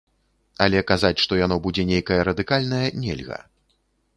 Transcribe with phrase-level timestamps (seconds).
[0.65, 3.39] Але казаць, што яно будзе нейкае радыкальнае, нельга.